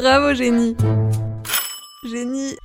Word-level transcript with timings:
Bravo, 0.00 0.32
génie. 0.32 0.76
Génie. 2.08 2.56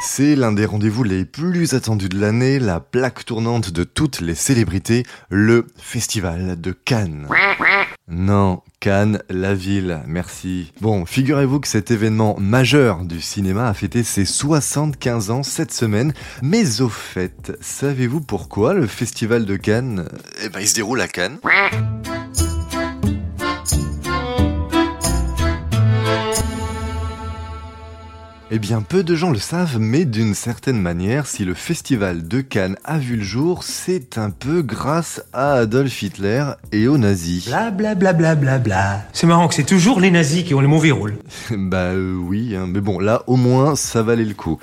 C'est 0.00 0.34
l'un 0.34 0.50
des 0.50 0.66
rendez-vous 0.66 1.04
les 1.04 1.24
plus 1.24 1.74
attendus 1.74 2.08
de 2.08 2.18
l'année, 2.18 2.58
la 2.58 2.80
plaque 2.80 3.24
tournante 3.24 3.70
de 3.70 3.84
toutes 3.84 4.20
les 4.20 4.34
célébrités, 4.34 5.04
le 5.30 5.64
Festival 5.76 6.60
de 6.60 6.72
Cannes. 6.72 7.28
Non, 8.08 8.62
Cannes, 8.80 9.22
la 9.30 9.54
ville, 9.54 10.00
merci. 10.08 10.72
Bon, 10.80 11.06
figurez-vous 11.06 11.60
que 11.60 11.68
cet 11.68 11.92
événement 11.92 12.34
majeur 12.40 13.04
du 13.04 13.20
cinéma 13.20 13.68
a 13.68 13.74
fêté 13.74 14.02
ses 14.02 14.24
75 14.24 15.30
ans 15.30 15.44
cette 15.44 15.72
semaine, 15.72 16.12
mais 16.42 16.80
au 16.80 16.88
fait, 16.88 17.56
savez-vous 17.60 18.20
pourquoi 18.20 18.74
le 18.74 18.88
Festival 18.88 19.44
de 19.44 19.54
Cannes, 19.54 20.08
eh 20.42 20.48
ben 20.48 20.58
il 20.58 20.68
se 20.68 20.74
déroule 20.74 21.00
à 21.00 21.06
Cannes? 21.06 21.38
Eh 28.56 28.60
bien, 28.60 28.82
peu 28.82 29.02
de 29.02 29.16
gens 29.16 29.32
le 29.32 29.40
savent, 29.40 29.80
mais 29.80 30.04
d'une 30.04 30.32
certaine 30.32 30.80
manière, 30.80 31.26
si 31.26 31.44
le 31.44 31.54
festival 31.54 32.28
de 32.28 32.40
Cannes 32.40 32.76
a 32.84 32.98
vu 32.98 33.16
le 33.16 33.24
jour, 33.24 33.64
c'est 33.64 34.16
un 34.16 34.30
peu 34.30 34.62
grâce 34.62 35.24
à 35.32 35.54
Adolf 35.54 36.00
Hitler 36.00 36.44
et 36.70 36.86
aux 36.86 36.96
nazis. 36.96 37.48
Bla 37.48 37.72
bla 37.72 37.96
bla 37.96 38.12
bla 38.12 38.36
bla 38.36 38.60
bla. 38.60 39.02
C'est 39.12 39.26
marrant 39.26 39.48
que 39.48 39.56
c'est 39.56 39.64
toujours 39.64 39.98
les 39.98 40.12
nazis 40.12 40.44
qui 40.44 40.54
ont 40.54 40.60
les 40.60 40.68
mauvais 40.68 40.92
rôles. 40.92 41.16
bah 41.50 41.78
euh, 41.78 42.14
oui, 42.14 42.54
hein, 42.54 42.68
mais 42.68 42.80
bon, 42.80 43.00
là 43.00 43.24
au 43.26 43.34
moins 43.34 43.74
ça 43.74 44.04
valait 44.04 44.24
le 44.24 44.34
coup. 44.34 44.60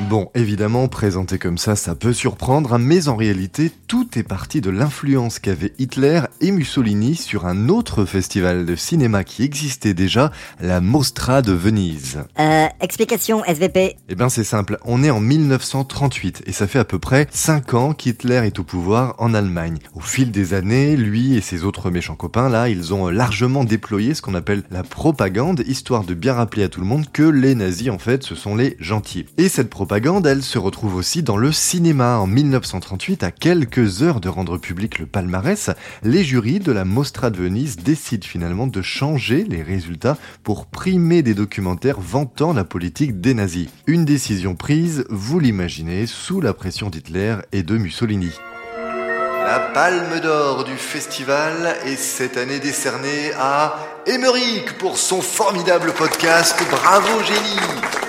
Bon, 0.00 0.30
évidemment, 0.34 0.88
présenté 0.88 1.38
comme 1.38 1.58
ça, 1.58 1.76
ça 1.76 1.94
peut 1.94 2.14
surprendre, 2.14 2.78
mais 2.78 3.08
en 3.08 3.16
réalité, 3.16 3.70
tout 3.86 4.08
est 4.18 4.22
parti 4.22 4.62
de 4.62 4.70
l'influence 4.70 5.38
qu'avaient 5.38 5.74
Hitler 5.78 6.22
et 6.40 6.50
Mussolini 6.50 7.14
sur 7.14 7.46
un 7.46 7.68
autre 7.68 8.06
festival 8.06 8.64
de 8.64 8.74
cinéma 8.74 9.22
qui 9.22 9.42
existait 9.42 9.92
déjà, 9.92 10.32
la 10.60 10.80
Mostra 10.80 11.42
de 11.42 11.52
Venise. 11.52 12.20
Euh, 12.40 12.66
explication 12.80 13.44
SVP. 13.44 13.96
Eh 14.08 14.14
ben 14.14 14.30
c'est 14.30 14.44
simple, 14.44 14.78
on 14.86 15.04
est 15.04 15.10
en 15.10 15.20
1938 15.20 16.44
et 16.46 16.52
ça 16.52 16.66
fait 16.66 16.78
à 16.78 16.84
peu 16.84 16.98
près 16.98 17.28
5 17.30 17.74
ans 17.74 17.92
qu'Hitler 17.92 18.42
est 18.46 18.58
au 18.58 18.64
pouvoir 18.64 19.14
en 19.18 19.34
Allemagne. 19.34 19.78
Au 19.94 20.00
fil 20.00 20.30
des 20.30 20.54
années, 20.54 20.96
lui 20.96 21.36
et 21.36 21.42
ses 21.42 21.64
autres 21.64 21.90
méchants 21.90 22.16
copains 22.16 22.48
là, 22.48 22.70
ils 22.70 22.94
ont 22.94 23.08
largement 23.08 23.64
déployé 23.64 24.14
ce 24.14 24.22
qu'on 24.22 24.34
appelle 24.34 24.62
la 24.70 24.82
propagande, 24.82 25.62
histoire 25.66 26.04
de 26.04 26.14
bien 26.14 26.32
rappeler 26.32 26.64
à 26.64 26.68
tout 26.68 26.80
le 26.80 26.86
monde 26.86 27.12
que 27.12 27.22
les 27.22 27.54
nazis 27.54 27.90
en 27.90 27.98
fait 27.98 28.22
ce 28.22 28.34
sont 28.34 28.56
les 28.56 28.76
gentils. 28.80 29.26
Et 29.36 29.48
cette 29.48 29.68
propagande, 29.68 29.81
elle 30.24 30.42
se 30.42 30.58
retrouve 30.58 30.94
aussi 30.94 31.22
dans 31.22 31.36
le 31.36 31.52
cinéma. 31.52 32.18
En 32.18 32.26
1938, 32.26 33.22
à 33.22 33.30
quelques 33.30 34.02
heures 34.02 34.20
de 34.20 34.28
rendre 34.28 34.58
public 34.58 34.98
le 34.98 35.06
palmarès, 35.06 35.70
les 36.02 36.24
jurys 36.24 36.60
de 36.60 36.72
la 36.72 36.84
Mostra 36.84 37.30
de 37.30 37.38
Venise 37.38 37.76
décident 37.76 38.26
finalement 38.26 38.66
de 38.66 38.82
changer 38.82 39.44
les 39.44 39.62
résultats 39.62 40.16
pour 40.42 40.66
primer 40.66 41.22
des 41.22 41.34
documentaires 41.34 42.00
vantant 42.00 42.52
la 42.52 42.64
politique 42.64 43.20
des 43.20 43.34
nazis. 43.34 43.68
Une 43.86 44.04
décision 44.04 44.54
prise, 44.54 45.04
vous 45.10 45.38
l'imaginez, 45.38 46.06
sous 46.06 46.40
la 46.40 46.54
pression 46.54 46.88
d'Hitler 46.88 47.36
et 47.52 47.62
de 47.62 47.76
Mussolini. 47.76 48.30
La 49.44 49.58
palme 49.74 50.20
d'or 50.20 50.64
du 50.64 50.76
festival 50.76 51.76
est 51.84 51.96
cette 51.96 52.36
année 52.36 52.60
décernée 52.60 53.32
à 53.38 53.76
Émeric 54.06 54.78
pour 54.78 54.96
son 54.96 55.20
formidable 55.20 55.92
podcast 55.92 56.62
Bravo 56.70 57.22
Génie 57.24 58.01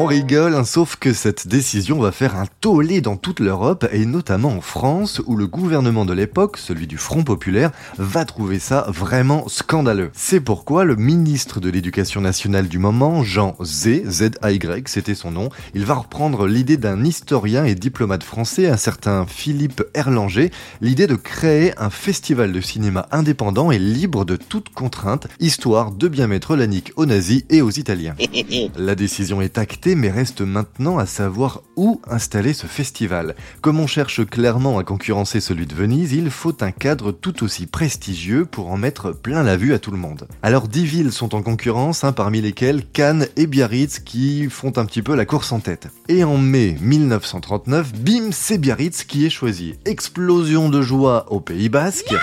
On 0.00 0.06
rigole, 0.06 0.54
hein, 0.54 0.62
sauf 0.62 0.94
que 0.94 1.12
cette 1.12 1.48
décision 1.48 1.98
va 1.98 2.12
faire 2.12 2.36
un 2.36 2.46
tollé 2.60 3.00
dans 3.00 3.16
toute 3.16 3.40
l'Europe 3.40 3.84
et 3.90 4.06
notamment 4.06 4.50
en 4.50 4.60
France 4.60 5.20
où 5.26 5.34
le 5.34 5.48
gouvernement 5.48 6.04
de 6.04 6.12
l'époque, 6.12 6.56
celui 6.56 6.86
du 6.86 6.98
Front 6.98 7.24
Populaire, 7.24 7.72
va 7.96 8.24
trouver 8.24 8.60
ça 8.60 8.86
vraiment 8.90 9.48
scandaleux. 9.48 10.12
C'est 10.14 10.38
pourquoi 10.38 10.84
le 10.84 10.94
ministre 10.94 11.58
de 11.58 11.68
l'Éducation 11.68 12.20
nationale 12.20 12.68
du 12.68 12.78
moment, 12.78 13.24
Jean 13.24 13.56
Z, 13.60 14.08
Z-A-Y, 14.08 14.86
c'était 14.86 15.16
son 15.16 15.32
nom, 15.32 15.48
il 15.74 15.84
va 15.84 15.94
reprendre 15.94 16.46
l'idée 16.46 16.76
d'un 16.76 17.04
historien 17.04 17.64
et 17.64 17.74
diplomate 17.74 18.22
français, 18.22 18.68
un 18.68 18.76
certain 18.76 19.26
Philippe 19.26 19.82
Erlanger, 19.94 20.52
l'idée 20.80 21.08
de 21.08 21.16
créer 21.16 21.76
un 21.76 21.90
festival 21.90 22.52
de 22.52 22.60
cinéma 22.60 23.08
indépendant 23.10 23.72
et 23.72 23.80
libre 23.80 24.24
de 24.24 24.36
toute 24.36 24.68
contrainte, 24.68 25.26
histoire 25.40 25.90
de 25.90 26.06
bien 26.06 26.28
mettre 26.28 26.54
la 26.54 26.68
nique 26.68 26.92
aux 26.94 27.06
nazis 27.06 27.42
et 27.50 27.62
aux 27.62 27.70
Italiens. 27.72 28.14
La 28.76 28.94
décision 28.94 29.42
est 29.42 29.58
actée 29.58 29.87
mais 29.94 30.10
reste 30.10 30.40
maintenant 30.40 30.98
à 30.98 31.06
savoir 31.06 31.62
où 31.76 32.00
installer 32.08 32.52
ce 32.52 32.66
festival. 32.66 33.34
Comme 33.60 33.80
on 33.80 33.86
cherche 33.86 34.24
clairement 34.26 34.78
à 34.78 34.84
concurrencer 34.84 35.40
celui 35.40 35.66
de 35.66 35.74
Venise, 35.74 36.12
il 36.12 36.30
faut 36.30 36.62
un 36.62 36.70
cadre 36.70 37.12
tout 37.12 37.44
aussi 37.44 37.66
prestigieux 37.66 38.44
pour 38.44 38.70
en 38.70 38.76
mettre 38.76 39.12
plein 39.12 39.42
la 39.42 39.56
vue 39.56 39.74
à 39.74 39.78
tout 39.78 39.90
le 39.90 39.96
monde. 39.96 40.28
Alors 40.42 40.68
dix 40.68 40.84
villes 40.84 41.12
sont 41.12 41.34
en 41.34 41.42
concurrence, 41.42 42.04
hein, 42.04 42.12
parmi 42.12 42.40
lesquelles 42.40 42.84
Cannes 42.84 43.26
et 43.36 43.46
Biarritz 43.46 43.98
qui 43.98 44.48
font 44.50 44.76
un 44.76 44.84
petit 44.84 45.02
peu 45.02 45.14
la 45.14 45.24
course 45.24 45.52
en 45.52 45.60
tête. 45.60 45.88
Et 46.08 46.24
en 46.24 46.38
mai 46.38 46.76
1939, 46.80 47.94
bim, 47.94 48.30
c'est 48.32 48.58
Biarritz 48.58 49.04
qui 49.04 49.26
est 49.26 49.30
choisi. 49.30 49.74
Explosion 49.84 50.68
de 50.68 50.82
joie 50.82 51.26
au 51.32 51.40
Pays 51.40 51.68
Basque 51.68 52.14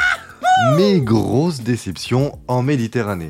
mais 0.77 1.01
grosse 1.01 1.61
déception 1.61 2.37
en 2.47 2.61
Méditerranée. 2.61 3.27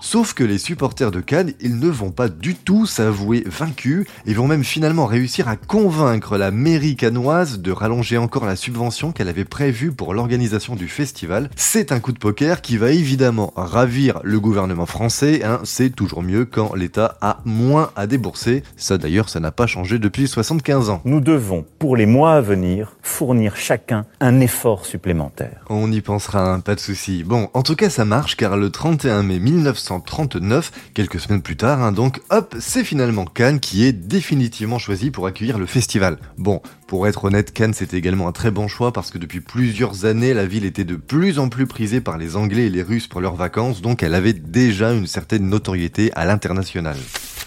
Sauf 0.00 0.32
que 0.32 0.44
les 0.44 0.58
supporters 0.58 1.10
de 1.10 1.20
Cannes, 1.20 1.52
ils 1.60 1.78
ne 1.80 1.88
vont 1.88 2.12
pas 2.12 2.28
du 2.28 2.54
tout 2.54 2.86
s'avouer 2.86 3.42
vaincus 3.46 4.06
et 4.26 4.34
vont 4.34 4.46
même 4.46 4.62
finalement 4.62 5.06
réussir 5.06 5.48
à 5.48 5.56
convaincre 5.56 6.38
la 6.38 6.52
mairie 6.52 6.94
canoise 6.94 7.58
de 7.58 7.72
rallonger 7.72 8.16
encore 8.16 8.46
la 8.46 8.54
subvention 8.54 9.10
qu'elle 9.10 9.28
avait 9.28 9.44
prévue 9.44 9.90
pour 9.90 10.14
l'organisation 10.14 10.76
du 10.76 10.88
festival. 10.88 11.50
C'est 11.56 11.90
un 11.90 11.98
coup 11.98 12.12
de 12.12 12.18
poker 12.18 12.62
qui 12.62 12.76
va 12.76 12.92
évidemment 12.92 13.52
ravir 13.56 14.20
le 14.22 14.38
gouvernement 14.38 14.86
français, 14.86 15.44
hein. 15.44 15.60
c'est 15.64 15.90
toujours 15.90 16.22
mieux 16.22 16.44
quand 16.44 16.74
l'État 16.74 17.16
a 17.20 17.40
moins 17.44 17.90
à 17.96 18.06
débourser. 18.06 18.62
Ça 18.76 18.98
d'ailleurs, 18.98 19.28
ça 19.28 19.40
n'a 19.40 19.50
pas 19.50 19.66
changé 19.66 19.98
depuis 19.98 20.28
75 20.28 20.90
ans. 20.90 21.00
Nous 21.04 21.20
devons, 21.20 21.66
pour 21.80 21.96
les 21.96 22.06
mois 22.06 22.34
à 22.34 22.40
venir, 22.40 22.96
fournir 23.02 23.56
chacun 23.56 24.06
un 24.20 24.40
effort 24.40 24.86
supplémentaire. 24.86 25.64
On 25.68 25.90
y 25.90 26.00
pensera 26.00 26.52
un 26.52 26.60
pas 26.68 26.74
de 26.74 26.80
souci. 26.80 27.24
Bon, 27.24 27.48
en 27.54 27.62
tout 27.62 27.76
cas, 27.76 27.88
ça 27.88 28.04
marche 28.04 28.36
car 28.36 28.58
le 28.58 28.68
31 28.68 29.22
mai 29.22 29.38
1939, 29.38 30.70
quelques 30.92 31.18
semaines 31.18 31.40
plus 31.40 31.56
tard, 31.56 31.82
hein, 31.82 31.92
donc, 31.92 32.20
hop, 32.28 32.54
c'est 32.60 32.84
finalement 32.84 33.24
Cannes 33.24 33.58
qui 33.58 33.86
est 33.86 33.94
définitivement 33.94 34.78
choisi 34.78 35.10
pour 35.10 35.26
accueillir 35.26 35.58
le 35.58 35.64
festival. 35.64 36.18
Bon, 36.36 36.60
pour 36.86 37.08
être 37.08 37.24
honnête, 37.24 37.54
Cannes 37.54 37.72
c'était 37.72 37.96
également 37.96 38.28
un 38.28 38.32
très 38.32 38.50
bon 38.50 38.68
choix 38.68 38.92
parce 38.92 39.10
que 39.10 39.16
depuis 39.16 39.40
plusieurs 39.40 40.04
années, 40.04 40.34
la 40.34 40.44
ville 40.44 40.66
était 40.66 40.84
de 40.84 40.96
plus 40.96 41.38
en 41.38 41.48
plus 41.48 41.66
prisée 41.66 42.02
par 42.02 42.18
les 42.18 42.36
Anglais 42.36 42.66
et 42.66 42.70
les 42.70 42.82
Russes 42.82 43.06
pour 43.06 43.22
leurs 43.22 43.36
vacances, 43.36 43.80
donc 43.80 44.02
elle 44.02 44.14
avait 44.14 44.34
déjà 44.34 44.92
une 44.92 45.06
certaine 45.06 45.48
notoriété 45.48 46.12
à 46.16 46.26
l'international. 46.26 46.98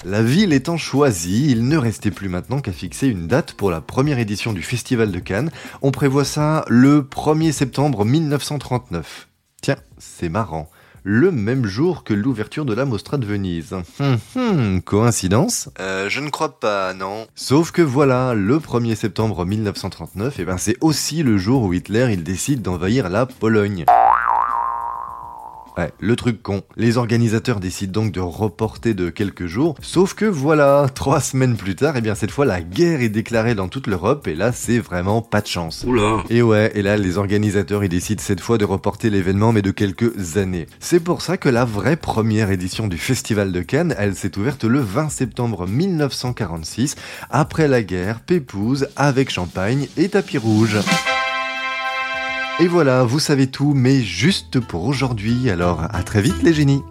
La 0.04 0.24
ville 0.24 0.52
étant 0.52 0.78
choisie, 0.78 1.52
il 1.52 1.68
ne 1.68 1.78
restait 1.78 2.10
plus 2.10 2.28
maintenant 2.28 2.60
qu'à 2.60 2.72
fixer 2.72 3.08
une 3.08 3.28
date 3.28 3.54
pour 3.54 3.70
la 3.70 3.82
première 3.82 4.18
édition 4.18 4.52
du 4.52 4.64
Festival 4.64 5.12
de 5.12 5.20
Cannes. 5.20 5.52
On 5.84 5.92
prévoit 5.92 6.26
ça 6.26 6.66
le 6.70 7.02
1er 7.04 7.52
septembre 7.52 8.04
1939. 8.04 9.28
Tiens, 9.62 9.76
c'est 10.00 10.30
marrant. 10.30 10.70
Le 11.04 11.32
même 11.32 11.66
jour 11.66 12.04
que 12.04 12.14
l'ouverture 12.16 12.66
de 12.66 12.74
la 12.74 12.86
Mostra 12.86 13.18
de 13.18 13.26
Venise. 13.28 13.76
Hum, 14.00 14.18
hum, 14.36 14.82
coïncidence? 14.82 15.70
Euh, 15.80 16.10
Je 16.10 16.20
ne 16.20 16.30
crois 16.30 16.60
pas, 16.60 16.94
non. 16.96 17.28
Sauf 17.36 17.72
que 17.72 17.82
voilà, 17.84 18.34
le 18.34 18.58
1er 18.58 18.96
septembre 18.96 19.46
1939, 19.46 20.40
et 20.40 20.46
ben 20.46 20.58
c'est 20.58 20.78
aussi 20.82 21.22
le 21.24 21.38
jour 21.38 21.64
où 21.64 21.74
Hitler 21.74 22.10
il 22.12 22.24
décide 22.24 22.62
d'envahir 22.64 23.10
la 23.10 23.26
Pologne. 23.28 23.86
Ouais, 25.78 25.92
le 26.00 26.16
truc 26.16 26.42
con. 26.42 26.64
Les 26.76 26.98
organisateurs 26.98 27.60
décident 27.60 28.02
donc 28.02 28.12
de 28.12 28.20
reporter 28.20 28.94
de 28.94 29.10
quelques 29.10 29.46
jours, 29.46 29.76
sauf 29.82 30.14
que 30.14 30.26
voilà, 30.26 30.88
trois 30.94 31.20
semaines 31.22 31.56
plus 31.56 31.76
tard, 31.76 31.96
et 31.96 32.00
eh 32.00 32.02
bien 32.02 32.16
cette 32.16 32.32
fois 32.32 32.46
la 32.46 32.62
guerre 32.62 33.02
est 33.02 33.10
déclarée 33.10 33.56
dans 33.56 33.68
toute 33.68 33.88
l'Europe 33.88 34.28
et 34.28 34.36
là 34.36 34.52
c'est 34.52 34.80
vraiment 34.80 35.22
pas 35.22 35.42
de 35.42 35.48
chance. 35.48 35.84
Oula 35.88 36.24
Et 36.30 36.42
ouais, 36.42 36.72
et 36.76 36.82
là 36.82 36.98
les 36.98 37.18
organisateurs 37.18 37.84
ils 37.84 37.90
décident 37.90 38.22
cette 38.22 38.42
fois 38.42 38.58
de 38.58 38.66
reporter 38.66 39.10
l'événement 39.10 39.52
mais 39.52 39.62
de 39.62 39.72
quelques 39.72 40.38
années. 40.38 40.68
C'est 40.80 41.00
pour 41.00 41.22
ça 41.22 41.38
que 41.38 41.50
la 41.50 41.66
vraie 41.66 41.98
première 41.98 42.52
édition 42.52 42.88
du 42.88 42.98
Festival 42.98 43.52
de 43.52 43.62
Cannes, 43.62 43.96
elle 43.98 44.16
s'est 44.16 44.38
ouverte 44.38 44.64
le 44.64 44.80
20 44.80 45.10
septembre 45.10 45.68
1946, 45.68 46.96
après 47.30 47.68
la 47.68 47.84
guerre, 47.84 48.20
Pépouze, 48.20 48.88
avec 48.96 49.30
champagne 49.30 49.88
et 49.98 50.10
tapis 50.10 50.38
rouge. 50.38 50.78
Et 52.60 52.68
voilà, 52.68 53.04
vous 53.04 53.20
savez 53.20 53.48
tout, 53.48 53.74
mais 53.74 54.02
juste 54.02 54.60
pour 54.60 54.86
aujourd'hui. 54.86 55.50
Alors, 55.50 55.84
à 55.90 56.04
très 56.04 56.22
vite 56.22 56.44
les 56.44 56.54
génies 56.54 56.84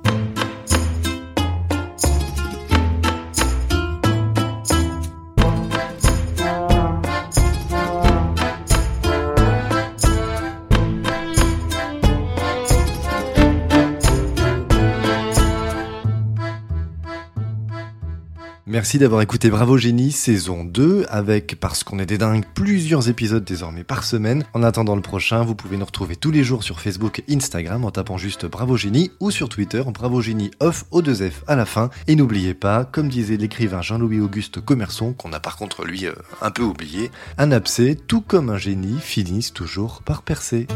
Merci 18.71 19.01
d'avoir 19.01 19.21
écouté 19.21 19.51
Bravo 19.51 19.77
Génie 19.77 20.13
saison 20.13 20.63
2 20.63 21.05
avec, 21.09 21.59
parce 21.59 21.83
qu'on 21.83 21.99
est 21.99 22.07
des 22.07 22.19
dingues, 22.19 22.45
plusieurs 22.55 23.09
épisodes 23.09 23.43
désormais 23.43 23.83
par 23.83 24.05
semaine. 24.05 24.45
En 24.55 24.63
attendant 24.63 24.95
le 24.95 25.03
prochain, 25.03 25.43
vous 25.43 25.57
pouvez 25.57 25.77
nous 25.77 25.85
retrouver 25.85 26.15
tous 26.15 26.31
les 26.31 26.45
jours 26.45 26.63
sur 26.63 26.79
Facebook 26.79 27.25
et 27.27 27.35
Instagram 27.35 27.85
en 27.85 27.91
tapant 27.91 28.17
juste 28.17 28.47
Bravo 28.47 28.77
Génie 28.77 29.11
ou 29.19 29.33
sur 29.33 29.49
Twitter 29.49 29.83
Bravo 29.93 30.21
Génie 30.21 30.53
off 30.61 30.85
au 30.93 31.03
2 31.03 31.31
F 31.31 31.43
à 31.49 31.57
la 31.57 31.67
fin. 31.67 31.91
Et 32.07 32.15
n'oubliez 32.15 32.55
pas, 32.55 32.85
comme 32.85 33.09
disait 33.09 33.37
l'écrivain 33.37 33.83
Jean-Louis 33.83 34.21
Auguste 34.21 34.61
Commerçon, 34.61 35.15
qu'on 35.15 35.33
a 35.33 35.41
par 35.41 35.57
contre 35.57 35.85
lui 35.85 36.07
euh, 36.07 36.15
un 36.41 36.53
peu 36.53 36.63
oublié, 36.63 37.11
un 37.39 37.51
abcès, 37.51 37.99
tout 38.07 38.21
comme 38.21 38.51
un 38.51 38.59
génie, 38.59 39.01
finissent 39.01 39.53
toujours 39.53 40.03
par 40.03 40.23
percer. 40.23 40.69